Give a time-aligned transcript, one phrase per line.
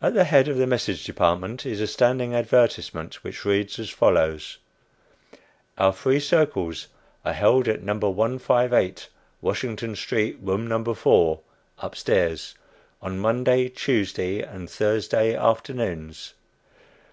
[0.00, 4.58] At the head of the "Message Department" is a standing advertisement, which reads as follows:
[5.76, 6.86] "Our free circles
[7.24, 7.94] are held at No.
[7.94, 9.08] 158
[9.40, 10.84] Washington street, Room No.
[10.84, 11.40] 4
[11.80, 12.54] (up stairs,)
[13.02, 16.34] on Monday, Tuesday and Thursday afternoons.